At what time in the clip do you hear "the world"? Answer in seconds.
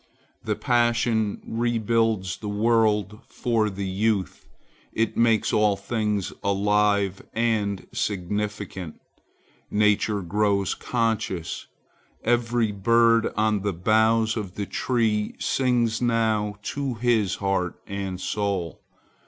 2.37-3.19